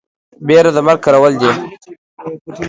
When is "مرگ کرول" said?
0.85-1.33